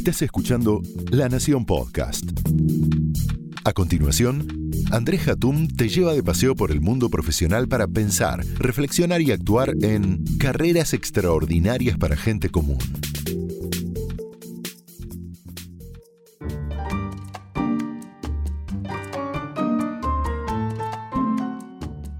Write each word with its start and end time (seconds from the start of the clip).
Estás 0.00 0.22
escuchando 0.22 0.80
La 1.10 1.28
Nación 1.28 1.66
Podcast. 1.66 2.24
A 3.64 3.74
continuación, 3.74 4.48
Andrés 4.90 5.28
Hatum 5.28 5.68
te 5.68 5.90
lleva 5.90 6.14
de 6.14 6.22
paseo 6.22 6.56
por 6.56 6.70
el 6.70 6.80
mundo 6.80 7.10
profesional 7.10 7.68
para 7.68 7.86
pensar, 7.86 8.40
reflexionar 8.56 9.20
y 9.20 9.30
actuar 9.30 9.74
en 9.82 10.24
carreras 10.38 10.94
extraordinarias 10.94 11.98
para 11.98 12.16
gente 12.16 12.48
común. 12.48 12.78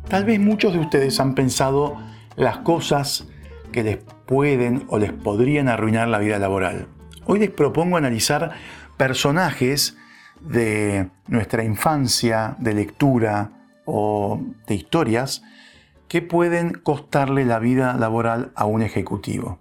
Tal 0.07 0.25
vez 0.27 0.39
muchos 0.39 0.75
de 0.75 0.81
ustedes 0.81 1.19
han 1.19 1.35
pensado 1.35 1.97
las 2.37 2.59
cosas 2.59 3.27
que 3.73 3.83
les 3.83 3.97
pueden 4.27 4.85
o 4.89 4.99
les 4.99 5.15
podrían 5.15 5.69
arruinar 5.69 6.09
la 6.09 6.19
vida 6.19 6.39
laboral. 6.39 7.00
Hoy 7.33 7.39
les 7.39 7.51
propongo 7.51 7.97
analizar 7.97 8.51
personajes 8.97 9.97
de 10.41 11.11
nuestra 11.29 11.63
infancia, 11.63 12.57
de 12.59 12.75
lectura 12.75 13.53
o 13.85 14.43
de 14.67 14.75
historias 14.75 15.45
que 16.09 16.23
pueden 16.23 16.73
costarle 16.73 17.45
la 17.45 17.61
vida 17.61 17.95
laboral 17.95 18.51
a 18.57 18.65
un 18.65 18.83
ejecutivo. 18.83 19.61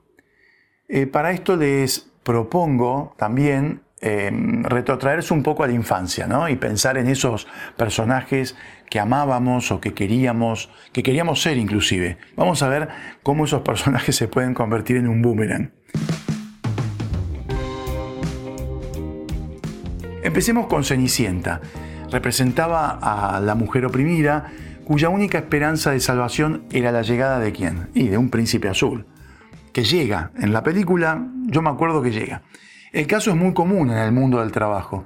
Eh, 0.88 1.06
para 1.06 1.30
esto 1.30 1.58
les 1.58 2.12
propongo 2.24 3.14
también 3.20 3.84
eh, 4.02 4.32
retrotraerse 4.64 5.32
un 5.32 5.44
poco 5.44 5.64
a 5.64 5.68
la 5.68 5.74
infancia 5.74 6.28
y 6.50 6.56
pensar 6.56 6.98
en 6.98 7.06
esos 7.06 7.48
personajes 7.78 8.56
que 8.90 9.00
amábamos 9.00 9.72
o 9.72 9.80
que 9.80 9.94
queríamos, 9.94 10.72
que 10.92 11.04
queríamos 11.04 11.44
ser 11.44 11.60
inclusive. 11.60 12.18
Vamos 12.36 12.64
a 12.64 12.70
ver 12.70 12.90
cómo 13.22 13.46
esos 13.46 13.62
personajes 13.62 14.16
se 14.16 14.28
pueden 14.28 14.56
convertir 14.56 14.98
en 14.98 15.08
un 15.08 15.22
boomerang. 15.22 15.72
Empecemos 20.22 20.68
con 20.68 20.84
Cenicienta. 20.84 21.62
Representaba 22.12 23.00
a 23.02 23.40
la 23.40 23.56
mujer 23.56 23.86
oprimida, 23.86 24.52
cuya 24.84 25.08
única 25.08 25.38
esperanza 25.38 25.92
de 25.92 26.02
salvación 26.02 26.66
era 26.72 26.92
la 26.92 27.04
llegada 27.04 27.40
de 27.40 27.54
quién? 27.54 27.90
Y 27.94 28.10
de 28.10 28.18
un 28.18 28.30
príncipe 28.30 28.68
azul. 28.68 29.06
Que 29.72 29.84
llega. 29.84 30.32
En 30.38 30.52
la 30.52 30.62
película, 30.62 31.26
yo 31.46 31.62
me 31.62 31.70
acuerdo 31.70 32.02
que 32.02 32.12
llega. 32.12 32.42
El 32.92 33.08
caso 33.08 33.30
es 33.30 33.38
muy 33.38 33.54
común 33.54 33.92
en 33.92 33.98
el 33.98 34.12
mundo 34.12 34.40
del 34.40 34.52
trabajo. 34.52 35.06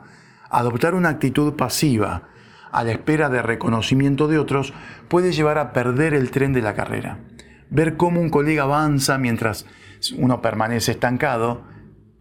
Adoptar 0.49 0.95
una 0.95 1.09
actitud 1.09 1.53
pasiva, 1.53 2.29
a 2.71 2.83
la 2.83 2.91
espera 2.91 3.29
de 3.29 3.43
reconocimiento 3.43 4.27
de 4.27 4.39
otros 4.39 4.73
puede 5.09 5.31
llevar 5.31 5.59
a 5.59 5.73
perder 5.73 6.15
el 6.15 6.31
tren 6.31 6.53
de 6.53 6.63
la 6.63 6.73
carrera. 6.73 7.19
Ver 7.69 7.97
cómo 7.97 8.19
un 8.19 8.29
colega 8.29 8.63
avanza 8.63 9.19
mientras 9.19 9.67
uno 10.17 10.41
permanece 10.41 10.91
estancado, 10.91 11.65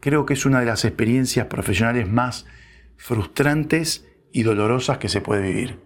creo 0.00 0.26
que 0.26 0.34
es 0.34 0.44
una 0.44 0.60
de 0.60 0.66
las 0.66 0.84
experiencias 0.84 1.46
profesionales 1.46 2.06
más 2.06 2.44
frustrantes 2.96 4.08
y 4.32 4.42
dolorosas 4.42 4.98
que 4.98 5.08
se 5.08 5.20
puede 5.20 5.42
vivir. 5.42 5.80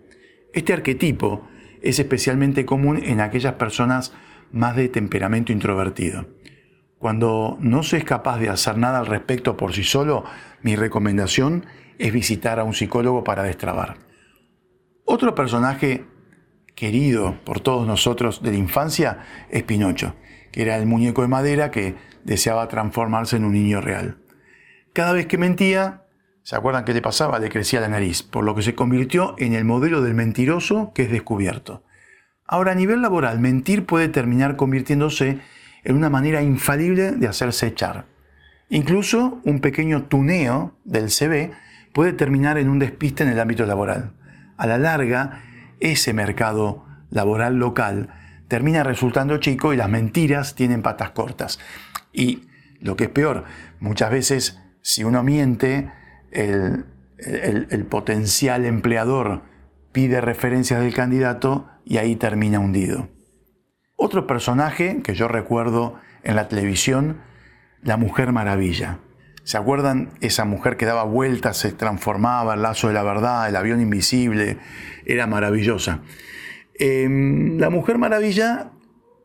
Este 0.53 0.73
arquetipo 0.73 1.47
es 1.83 1.99
especialmente 1.99 2.65
común 2.65 3.01
en 3.03 3.21
aquellas 3.21 3.55
personas 3.55 4.15
más 4.53 4.77
de 4.77 4.89
temperamento 4.89 5.53
introvertido. 5.53 6.27
Cuando 6.99 7.59
no 7.61 7.83
se 7.83 7.99
es 7.99 8.05
capaz 8.05 8.39
de 8.39 8.49
hacer 8.49 8.79
nada 8.79 8.99
al 8.99 9.07
respecto 9.07 9.57
por 9.57 9.75
sí 9.75 9.85
solo, 9.85 10.25
mi 10.63 10.77
recomendación 10.77 11.67
es 11.99 12.13
visitar 12.13 12.59
a 12.59 12.65
un 12.65 12.75
psicólogo 12.75 13.23
para 13.23 13.43
destrabar. 13.43 13.99
Otro 15.05 15.35
personaje 15.35 16.05
querido 16.75 17.39
por 17.45 17.61
todos 17.61 17.87
nosotros 17.87 18.43
de 18.43 18.53
la 18.53 18.59
infancia 18.59 19.21
es 19.51 19.63
Pinocho, 19.63 20.17
que 20.53 20.63
era 20.63 20.77
el 20.77 20.87
muñeco 20.87 21.23
de 21.23 21.29
madera 21.29 21.71
que 21.71 21.97
deseaba 22.25 22.69
transformarse 22.69 23.37
en 23.37 23.45
un 23.45 23.53
niño 23.53 23.81
real. 23.81 24.19
Cada 24.93 25.13
vez 25.13 25.27
que 25.27 25.39
mentía, 25.39 26.06
¿se 26.47 26.55
acuerdan 26.55 26.85
qué 26.85 26.95
le 26.95 27.03
pasaba? 27.03 27.41
Le 27.41 27.49
crecía 27.49 27.81
la 27.81 27.89
nariz, 27.89 28.23
por 28.23 28.45
lo 28.45 28.55
que 28.55 28.63
se 28.63 28.77
convirtió 28.77 29.35
en 29.37 29.53
el 29.53 29.65
modelo 29.65 30.01
del 30.01 30.15
mentiroso 30.15 30.93
que 30.95 31.03
es 31.03 31.11
descubierto. 31.11 31.83
Ahora, 32.47 32.71
a 32.71 32.77
nivel 32.77 33.03
laboral, 33.03 33.41
mentir 33.41 33.85
puede 33.85 34.07
terminar 34.07 34.55
convirtiéndose 34.55 35.41
en 35.83 35.97
una 35.97 36.09
manera 36.09 36.43
infalible 36.43 37.11
de 37.11 37.27
hacerse 37.27 37.67
echar. 37.67 38.07
Incluso 38.69 39.41
un 39.43 39.59
pequeño 39.59 40.05
tuneo 40.05 40.79
del 40.85 41.11
CV 41.11 41.51
puede 41.93 42.13
terminar 42.13 42.59
en 42.59 42.69
un 42.69 42.79
despiste 42.79 43.25
en 43.25 43.31
el 43.31 43.41
ámbito 43.41 43.67
laboral 43.67 44.13
a 44.57 44.67
la 44.69 44.79
larga 44.79 45.43
ese 45.81 46.13
mercado 46.13 46.85
laboral 47.11 47.57
local 47.57 48.09
termina 48.49 48.85
resultando 48.85 49.39
chico 49.39 49.73
y 49.73 49.77
las 49.77 49.89
mentiras 49.89 50.55
tienen 50.55 50.83
patas 50.83 51.11
cortas. 51.11 51.59
Y 52.13 52.49
lo 52.81 52.97
que 52.97 53.05
es 53.05 53.11
peor, 53.11 53.45
muchas 53.81 54.11
veces 54.11 54.61
si 54.83 55.03
uno 55.03 55.25
miente, 55.25 55.91
el, 56.31 57.87
potencial 57.89 58.65
empleador 58.65 59.43
pide 59.93 60.21
referencias 60.21 60.81
del 60.81 60.95
candidato 60.95 61.69
y 61.85 61.99
ahí 61.99 62.17
termina 62.17 62.61
hundido. 62.61 63.09
Otro 63.97 64.27
personaje 64.27 65.01
que 65.03 65.15
yo 65.15 65.29
recuerdo 65.29 65.99
en 66.23 66.37
la 66.37 66.49
televisión, 66.49 67.23
la 67.83 67.97
Mujer 67.97 68.33
Maravilla. 68.33 68.99
¿Se 69.45 69.57
acuerdan 69.57 70.11
esa 70.21 70.45
mujer 70.45 70.77
que 70.77 70.87
daba 70.87 71.05
vueltas, 71.05 71.57
se 71.57 71.73
transformaba, 71.73 72.55
el 72.55 72.63
lazo 72.63 72.89
de 72.89 72.95
la 72.95 73.05
verdad, 73.05 73.49
el 73.49 73.57
avión 73.57 73.81
invisible? 73.81 74.59
Era 75.07 75.27
maravillosa. 75.27 76.01
Em, 76.75 77.57
la 77.59 77.71
mujer 77.71 77.97
maravilla 77.97 78.73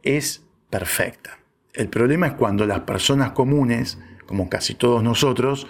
es 0.03 0.45
perfecta. 0.69 1.40
El 1.73 1.90
problema 1.90 2.28
es 2.28 2.34
cuando 2.34 2.66
las 2.66 2.81
personas 2.81 3.31
comunes, 3.31 3.97
como 4.25 4.47
casi 4.47 4.75
todos 4.75 5.03
nosotros, 5.03 5.67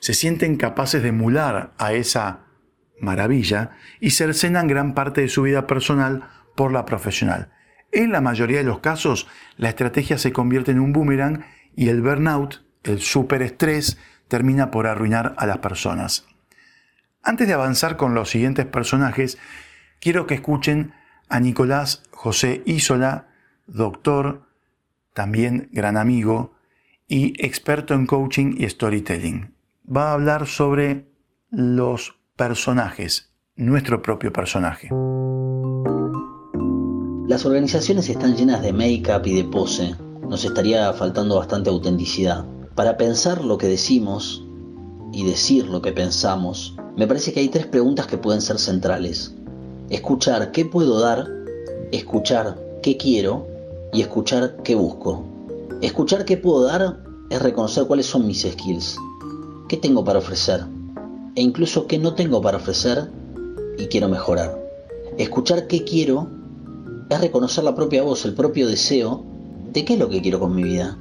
se 0.00 0.14
sienten 0.14 0.56
capaces 0.56 1.02
de 1.02 1.10
emular 1.10 1.72
a 1.78 1.92
esa 1.92 2.40
maravilla 3.00 3.70
y 4.00 4.10
cercenan 4.10 4.66
gran 4.66 4.94
parte 4.94 5.20
de 5.20 5.28
su 5.28 5.42
vida 5.42 5.66
personal 5.66 6.28
por 6.56 6.72
la 6.72 6.84
profesional. 6.84 7.52
En 7.92 8.12
la 8.12 8.20
mayoría 8.20 8.58
de 8.58 8.64
los 8.64 8.80
casos, 8.80 9.26
la 9.56 9.68
estrategia 9.68 10.18
se 10.18 10.32
convierte 10.32 10.70
en 10.70 10.80
un 10.80 10.92
boomerang 10.92 11.44
y 11.74 11.88
el 11.88 12.02
burnout 12.02 12.62
el 12.82 13.00
superestrés 13.00 13.98
termina 14.28 14.70
por 14.70 14.86
arruinar 14.86 15.34
a 15.36 15.46
las 15.46 15.58
personas. 15.58 16.26
Antes 17.22 17.46
de 17.46 17.54
avanzar 17.54 17.96
con 17.96 18.14
los 18.14 18.30
siguientes 18.30 18.64
personajes, 18.66 19.38
quiero 20.00 20.26
que 20.26 20.34
escuchen 20.34 20.94
a 21.28 21.40
Nicolás 21.40 22.02
José 22.10 22.62
Isola, 22.64 23.28
doctor, 23.66 24.48
también 25.12 25.68
gran 25.72 25.96
amigo 25.96 26.54
y 27.06 27.34
experto 27.44 27.94
en 27.94 28.06
coaching 28.06 28.54
y 28.56 28.68
storytelling. 28.68 29.59
Va 29.94 30.10
a 30.10 30.12
hablar 30.12 30.46
sobre 30.46 31.10
los 31.50 32.14
personajes, 32.36 33.32
nuestro 33.56 34.02
propio 34.02 34.32
personaje. 34.32 34.88
Las 37.26 37.44
organizaciones 37.44 38.08
están 38.08 38.36
llenas 38.36 38.62
de 38.62 38.72
make-up 38.72 39.26
y 39.26 39.34
de 39.34 39.42
pose. 39.42 39.96
Nos 40.28 40.44
estaría 40.44 40.92
faltando 40.92 41.38
bastante 41.38 41.70
autenticidad. 41.70 42.44
Para 42.76 42.96
pensar 42.96 43.44
lo 43.44 43.58
que 43.58 43.66
decimos 43.66 44.46
y 45.12 45.24
decir 45.24 45.66
lo 45.66 45.82
que 45.82 45.90
pensamos, 45.90 46.76
me 46.96 47.08
parece 47.08 47.32
que 47.32 47.40
hay 47.40 47.48
tres 47.48 47.66
preguntas 47.66 48.06
que 48.06 48.16
pueden 48.16 48.42
ser 48.42 48.60
centrales. 48.60 49.34
Escuchar 49.88 50.52
qué 50.52 50.66
puedo 50.66 51.00
dar, 51.00 51.26
escuchar 51.90 52.56
qué 52.80 52.96
quiero 52.96 53.48
y 53.92 54.02
escuchar 54.02 54.58
qué 54.62 54.76
busco. 54.76 55.24
Escuchar 55.82 56.24
qué 56.24 56.36
puedo 56.36 56.62
dar 56.62 57.02
es 57.28 57.42
reconocer 57.42 57.88
cuáles 57.88 58.06
son 58.06 58.28
mis 58.28 58.42
skills, 58.42 58.96
qué 59.70 59.76
tengo 59.76 60.04
para 60.04 60.18
ofrecer 60.18 60.66
e 61.36 61.42
incluso 61.42 61.86
qué 61.86 61.98
no 61.98 62.14
tengo 62.14 62.42
para 62.42 62.58
ofrecer 62.58 63.08
y 63.78 63.86
quiero 63.86 64.08
mejorar. 64.08 64.60
Escuchar 65.16 65.68
qué 65.68 65.84
quiero 65.84 66.28
es 67.08 67.20
reconocer 67.20 67.62
la 67.62 67.76
propia 67.76 68.02
voz, 68.02 68.24
el 68.24 68.34
propio 68.34 68.66
deseo 68.66 69.24
de 69.72 69.84
qué 69.84 69.94
es 69.94 69.98
lo 70.00 70.08
que 70.08 70.20
quiero 70.20 70.40
con 70.40 70.56
mi 70.56 70.64
vida 70.64 70.98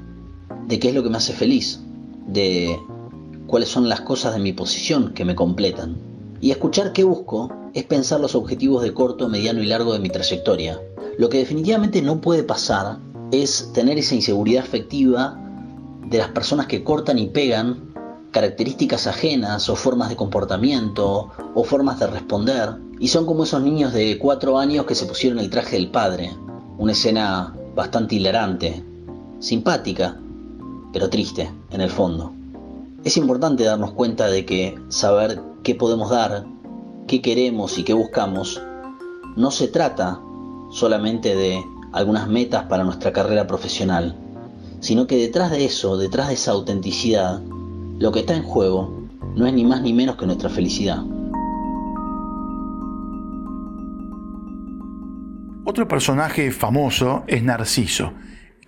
de 0.69 0.77
qué 0.79 0.89
es 0.89 0.95
lo 0.95 1.01
que 1.01 1.09
me 1.09 1.17
hace 1.17 1.33
feliz, 1.33 1.79
de 2.27 2.79
cuáles 3.47 3.69
son 3.69 3.89
las 3.89 4.01
cosas 4.01 4.35
de 4.35 4.39
mi 4.39 4.53
posición 4.53 5.13
que 5.13 5.25
me 5.25 5.35
completan. 5.35 5.97
Y 6.41 6.51
escuchar 6.51 6.93
qué 6.93 7.03
busco 7.03 7.51
es 7.73 7.83
pensar 7.85 8.19
los 8.19 8.35
objetivos 8.35 8.83
de 8.83 8.93
corto, 8.93 9.27
mediano 9.27 9.63
y 9.63 9.65
largo 9.65 9.93
de 9.93 9.99
mi 9.99 10.09
trayectoria. 10.09 10.79
Lo 11.17 11.27
que 11.27 11.39
definitivamente 11.39 12.03
no 12.03 12.21
puede 12.21 12.43
pasar 12.43 12.99
es 13.31 13.71
tener 13.73 13.97
esa 13.97 14.13
inseguridad 14.13 14.63
afectiva 14.63 15.39
de 16.07 16.19
las 16.19 16.29
personas 16.29 16.67
que 16.67 16.83
cortan 16.83 17.17
y 17.17 17.27
pegan 17.27 17.88
características 18.31 19.07
ajenas 19.07 19.69
o 19.69 19.75
formas 19.75 20.09
de 20.09 20.15
comportamiento 20.15 21.31
o 21.55 21.63
formas 21.63 21.99
de 21.99 22.07
responder 22.07 22.75
y 22.99 23.07
son 23.07 23.25
como 23.25 23.43
esos 23.43 23.61
niños 23.61 23.93
de 23.93 24.19
cuatro 24.19 24.57
años 24.57 24.85
que 24.85 24.95
se 24.95 25.05
pusieron 25.05 25.39
el 25.39 25.49
traje 25.49 25.77
del 25.77 25.89
padre. 25.89 26.31
Una 26.77 26.91
escena 26.91 27.55
bastante 27.75 28.15
hilarante, 28.15 28.83
simpática, 29.39 30.17
pero 30.91 31.09
triste 31.09 31.51
en 31.71 31.81
el 31.81 31.89
fondo. 31.89 32.33
Es 33.03 33.17
importante 33.17 33.63
darnos 33.63 33.91
cuenta 33.91 34.27
de 34.27 34.45
que 34.45 34.77
saber 34.89 35.41
qué 35.63 35.75
podemos 35.75 36.09
dar, 36.09 36.45
qué 37.07 37.21
queremos 37.21 37.77
y 37.77 37.83
qué 37.83 37.93
buscamos, 37.93 38.61
no 39.35 39.51
se 39.51 39.69
trata 39.69 40.19
solamente 40.71 41.35
de 41.35 41.63
algunas 41.93 42.27
metas 42.27 42.65
para 42.65 42.83
nuestra 42.83 43.13
carrera 43.13 43.47
profesional, 43.47 44.15
sino 44.81 45.07
que 45.07 45.17
detrás 45.17 45.51
de 45.51 45.65
eso, 45.65 45.97
detrás 45.97 46.27
de 46.27 46.33
esa 46.35 46.51
autenticidad, 46.51 47.41
Lo 47.99 48.13
que 48.13 48.21
está 48.21 48.33
en 48.33 48.43
juego 48.43 49.09
no 49.35 49.45
es 49.45 49.53
ni 49.53 49.65
más 49.65 49.81
ni 49.81 49.93
menos 49.93 50.15
que 50.15 50.25
nuestra 50.25 50.49
felicidad. 50.49 51.03
Otro 55.65 55.85
personaje 55.89 56.51
famoso 56.51 57.25
es 57.27 57.43
Narciso, 57.43 58.13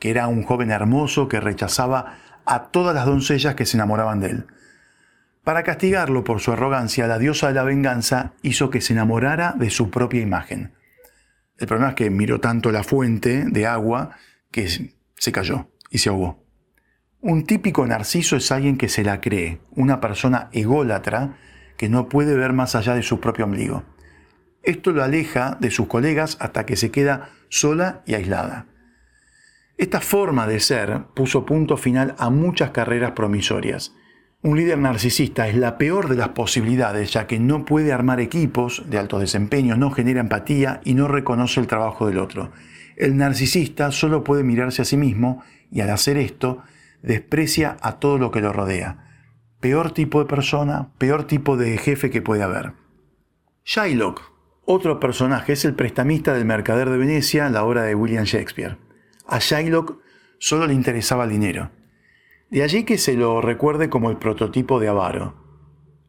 que 0.02 0.10
era 0.10 0.28
un 0.28 0.44
joven 0.44 0.70
hermoso 0.70 1.30
que 1.30 1.40
rechazaba 1.40 2.18
a 2.46 2.72
todas 2.72 2.94
las 2.94 3.06
doncellas 3.06 3.56
que 3.56 3.66
se 3.66 3.78
enamoraban 3.78 4.20
de 4.20 4.32
él. 4.32 4.46
Para 5.46 5.64
castigarlo 5.64 6.26
por 6.26 6.42
su 6.42 6.52
arrogancia, 6.52 7.08
la 7.08 7.18
diosa 7.18 7.48
de 7.48 7.54
la 7.54 7.64
venganza 7.64 8.34
hizo 8.42 8.70
que 8.70 8.82
se 8.82 8.92
enamorara 8.92 9.56
de 9.58 9.70
su 9.70 9.90
propia 9.90 10.22
imagen. 10.22 10.74
El 11.58 11.68
problema 11.68 11.92
es 11.92 11.96
que 11.96 12.10
miró 12.10 12.42
tanto 12.42 12.70
la 12.72 12.84
fuente 12.84 13.46
de 13.46 13.66
agua 13.66 14.12
que 14.52 14.92
se 15.16 15.32
cayó 15.32 15.70
y 15.90 16.00
se 16.00 16.10
ahogó. 16.10 16.51
Un 17.24 17.46
típico 17.46 17.86
narciso 17.86 18.36
es 18.36 18.52
alguien 18.52 18.78
que 18.78 18.90
se 18.90 19.04
la 19.04 19.22
cree, 19.22 19.60
una 19.76 20.02
persona 20.02 20.50
ególatra 20.54 21.38
que 21.78 21.88
no 21.88 22.10
puede 22.10 22.36
ver 22.36 22.52
más 22.52 22.74
allá 22.74 22.96
de 22.96 23.04
su 23.04 23.20
propio 23.20 23.46
ombligo. 23.46 23.84
Esto 24.64 24.92
lo 24.92 25.04
aleja 25.04 25.56
de 25.62 25.70
sus 25.70 25.86
colegas 25.86 26.38
hasta 26.40 26.66
que 26.66 26.76
se 26.76 26.90
queda 26.90 27.30
sola 27.48 28.02
y 28.08 28.16
aislada. 28.16 28.66
Esta 29.78 30.02
forma 30.02 30.48
de 30.48 30.60
ser 30.60 31.04
puso 31.14 31.46
punto 31.46 31.78
final 31.78 32.16
a 32.18 32.32
muchas 32.32 32.72
carreras 32.72 33.12
promisorias. 33.12 33.94
Un 34.42 34.58
líder 34.58 34.80
narcisista 34.80 35.48
es 35.48 35.56
la 35.56 35.78
peor 35.78 36.10
de 36.10 36.16
las 36.16 36.30
posibilidades, 36.30 37.14
ya 37.14 37.28
que 37.28 37.40
no 37.40 37.66
puede 37.66 37.94
armar 37.94 38.20
equipos 38.20 38.84
de 38.90 38.98
alto 38.98 39.20
desempeño, 39.20 39.78
no 39.78 39.92
genera 39.92 40.22
empatía 40.22 40.82
y 40.84 40.96
no 40.96 41.08
reconoce 41.08 41.60
el 41.60 41.68
trabajo 41.68 42.08
del 42.08 42.18
otro. 42.18 42.52
El 42.96 43.16
narcisista 43.16 43.92
solo 43.92 44.24
puede 44.24 44.44
mirarse 44.44 44.82
a 44.82 44.86
sí 44.86 44.98
mismo 44.98 45.44
y 45.72 45.82
al 45.82 45.92
hacer 45.92 46.18
esto 46.18 46.64
desprecia 47.02 47.78
a 47.82 48.00
todo 48.00 48.18
lo 48.18 48.32
que 48.32 48.42
lo 48.42 48.54
rodea. 48.54 49.08
Peor 49.60 49.92
tipo 49.92 50.20
de 50.20 50.26
persona, 50.26 50.90
peor 50.98 51.26
tipo 51.26 51.58
de 51.58 51.78
jefe 51.78 52.10
que 52.10 52.22
puede 52.22 52.44
haber. 52.44 52.74
Shylock 53.64 54.32
otro 54.66 55.00
personaje 55.00 55.54
es 55.54 55.66
el 55.66 55.74
prestamista 55.74 56.34
del 56.34 56.46
Mercader 56.46 56.90
de 56.90 56.98
Venecia, 56.98 57.50
la 57.50 57.66
obra 57.66 57.84
de 57.84 57.96
William 57.96 58.26
Shakespeare. 58.26 58.78
A 59.28 59.40
Shylock 59.40 59.98
solo 60.38 60.68
le 60.68 60.74
interesaba 60.74 61.24
el 61.24 61.32
dinero. 61.32 61.72
De 62.52 62.64
allí 62.64 62.84
que 62.84 62.98
se 62.98 63.16
lo 63.16 63.42
recuerde 63.42 63.90
como 63.90 64.12
el 64.12 64.18
prototipo 64.18 64.80
de 64.80 64.88
avaro. 64.88 65.36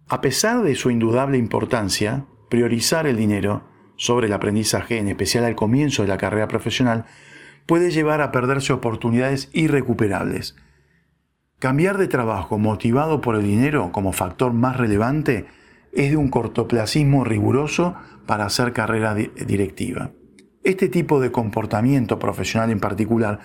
A 0.07 0.21
pesar 0.21 0.63
de 0.63 0.75
su 0.75 0.91
indudable 0.91 1.39
importancia, 1.39 2.27
priorizar 2.51 3.07
el 3.07 3.17
dinero 3.17 3.65
sobre 3.97 4.27
el 4.27 4.33
aprendizaje, 4.33 4.99
en 4.99 5.09
especial 5.09 5.45
al 5.45 5.55
comienzo 5.55 6.03
de 6.03 6.09
la 6.09 6.19
carrera 6.19 6.49
profesional, 6.49 7.07
puede 7.67 7.91
llevar 7.91 8.21
a 8.21 8.33
perderse 8.33 8.73
oportunidades 8.73 9.49
irrecuperables. 9.53 10.57
Cambiar 11.63 11.97
de 11.97 12.09
trabajo 12.09 12.59
motivado 12.59 13.21
por 13.21 13.37
el 13.37 13.45
dinero 13.45 13.93
como 13.93 14.13
factor 14.13 14.53
más 14.53 14.79
relevante 14.79 15.47
es 15.93 16.11
de 16.11 16.17
un 16.17 16.29
cortoplacismo 16.29 17.23
riguroso 17.23 17.95
para 18.27 18.47
hacer 18.47 18.73
carrera 18.73 19.15
directiva. 19.15 20.11
Este 20.65 20.89
tipo 20.89 21.21
de 21.21 21.31
comportamiento 21.31 22.19
profesional 22.19 22.73
en 22.73 22.81
particular 22.81 23.39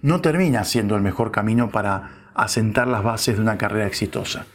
no 0.00 0.20
termina 0.20 0.62
siendo 0.62 0.94
el 0.94 1.02
mejor 1.02 1.32
camino 1.32 1.72
para 1.72 2.30
asentar 2.36 2.86
las 2.86 3.02
bases 3.02 3.34
de 3.34 3.42
una 3.42 3.58
carrera 3.58 3.88
exitosa. 3.88 4.46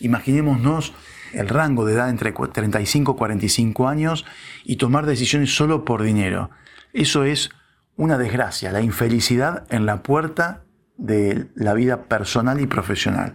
Imaginémonos 0.00 0.92
el 1.32 1.48
rango 1.48 1.86
de 1.86 1.94
edad 1.94 2.10
entre 2.10 2.32
35 2.32 3.12
y 3.12 3.16
45 3.16 3.88
años 3.88 4.26
y 4.66 4.76
tomar 4.76 5.06
decisiones 5.06 5.56
solo 5.56 5.86
por 5.86 6.02
dinero. 6.02 6.50
Eso 6.92 7.24
es 7.24 7.48
una 7.96 8.18
desgracia, 8.18 8.72
la 8.72 8.82
infelicidad 8.82 9.64
en 9.70 9.86
la 9.86 10.02
puerta 10.02 10.64
de 10.98 11.46
la 11.54 11.72
vida 11.74 12.04
personal 12.04 12.60
y 12.60 12.66
profesional. 12.66 13.34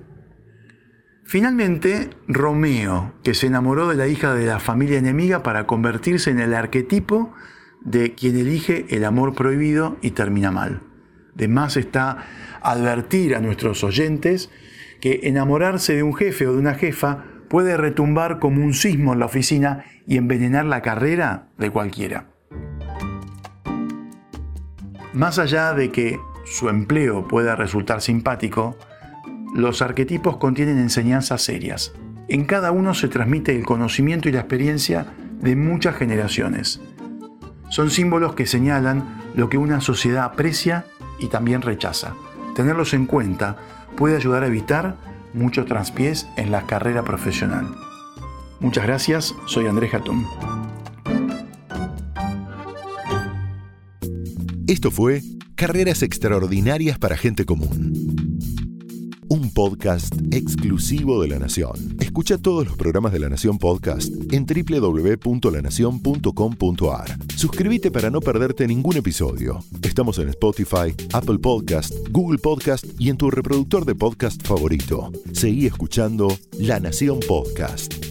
Finalmente, 1.25 2.09
Romeo, 2.27 3.13
que 3.23 3.33
se 3.33 3.47
enamoró 3.47 3.87
de 3.87 3.95
la 3.95 4.07
hija 4.07 4.35
de 4.35 4.45
la 4.45 4.59
familia 4.59 4.99
enemiga 4.99 5.41
para 5.41 5.65
convertirse 5.65 6.29
en 6.29 6.39
el 6.39 6.53
arquetipo 6.53 7.33
de 7.81 8.13
quien 8.13 8.37
elige 8.37 8.85
el 8.89 9.05
amor 9.05 9.33
prohibido 9.33 9.97
y 10.01 10.11
termina 10.11 10.51
mal. 10.51 10.81
De 11.33 11.47
más 11.47 11.77
está 11.77 12.25
advertir 12.61 13.35
a 13.35 13.41
nuestros 13.41 13.83
oyentes 13.83 14.51
que 15.01 15.21
enamorarse 15.23 15.95
de 15.95 16.03
un 16.03 16.13
jefe 16.13 16.47
o 16.47 16.53
de 16.53 16.59
una 16.59 16.75
jefa 16.75 17.25
puede 17.49 17.77
retumbar 17.77 18.39
como 18.39 18.63
un 18.63 18.73
sismo 18.73 19.13
en 19.13 19.19
la 19.19 19.25
oficina 19.25 19.85
y 20.05 20.17
envenenar 20.17 20.65
la 20.65 20.81
carrera 20.81 21.49
de 21.57 21.69
cualquiera. 21.71 22.27
Más 25.13 25.39
allá 25.39 25.73
de 25.73 25.91
que 25.91 26.19
su 26.45 26.69
empleo 26.69 27.27
pueda 27.27 27.55
resultar 27.55 28.01
simpático, 28.01 28.77
los 29.55 29.81
arquetipos 29.81 30.37
contienen 30.37 30.77
enseñanzas 30.77 31.41
serias. 31.41 31.93
En 32.27 32.45
cada 32.45 32.71
uno 32.71 32.93
se 32.93 33.07
transmite 33.07 33.55
el 33.55 33.65
conocimiento 33.65 34.29
y 34.29 34.31
la 34.31 34.39
experiencia 34.39 35.07
de 35.39 35.55
muchas 35.55 35.95
generaciones. 35.95 36.81
Son 37.69 37.89
símbolos 37.89 38.33
que 38.33 38.45
señalan 38.45 39.21
lo 39.35 39.49
que 39.49 39.57
una 39.57 39.81
sociedad 39.81 40.25
aprecia 40.25 40.85
y 41.19 41.27
también 41.27 41.61
rechaza. 41.61 42.13
Tenerlos 42.55 42.93
en 42.93 43.05
cuenta 43.05 43.57
puede 43.95 44.15
ayudar 44.15 44.43
a 44.43 44.47
evitar 44.47 44.95
muchos 45.33 45.65
traspiés 45.65 46.27
en 46.37 46.51
la 46.51 46.65
carrera 46.65 47.03
profesional. 47.03 47.67
Muchas 48.59 48.85
gracias, 48.85 49.35
soy 49.45 49.67
Andrés 49.67 49.93
Hatum. 49.93 50.25
Esto 54.67 54.91
fue 54.91 55.21
Carreras 55.63 56.03
Extraordinarias 56.03 56.99
para 56.99 57.15
Gente 57.15 57.45
Común 57.45 57.93
un 59.29 59.49
podcast 59.51 60.13
exclusivo 60.31 61.21
de 61.21 61.29
La 61.29 61.39
Nación. 61.39 61.95
Escucha 61.99 62.37
todos 62.37 62.67
los 62.67 62.77
programas 62.77 63.11
de 63.13 63.19
La 63.19 63.29
Nación 63.29 63.57
Podcast 63.57 64.13
en 64.31 64.45
www.lanacion.com.ar. 64.45 67.17
Suscríbete 67.35 67.89
para 67.89 68.11
no 68.11 68.19
perderte 68.19 68.67
ningún 68.67 68.97
episodio. 68.97 69.63
Estamos 69.81 70.19
en 70.19 70.27
Spotify, 70.29 70.93
Apple 71.13 71.39
Podcast, 71.39 71.95
Google 72.11 72.37
Podcast 72.39 72.85
y 72.99 73.09
en 73.09 73.17
tu 73.17 73.31
reproductor 73.31 73.85
de 73.85 73.95
podcast 73.95 74.45
favorito. 74.45 75.11
Seguí 75.31 75.65
escuchando 75.65 76.27
La 76.59 76.79
Nación 76.79 77.19
Podcast. 77.27 78.02